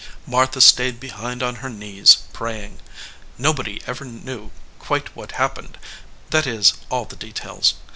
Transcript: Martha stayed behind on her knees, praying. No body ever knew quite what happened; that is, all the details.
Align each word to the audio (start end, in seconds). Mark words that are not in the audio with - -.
Martha 0.25 0.59
stayed 0.59 0.99
behind 0.99 1.43
on 1.43 1.57
her 1.57 1.69
knees, 1.69 2.17
praying. 2.33 2.79
No 3.37 3.53
body 3.53 3.83
ever 3.85 4.03
knew 4.03 4.49
quite 4.79 5.15
what 5.15 5.33
happened; 5.33 5.77
that 6.31 6.47
is, 6.47 6.73
all 6.89 7.05
the 7.05 7.15
details. 7.15 7.75